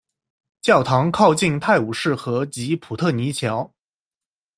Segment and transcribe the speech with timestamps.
[0.63, 3.71] 教堂靠近泰晤士河及普特尼桥。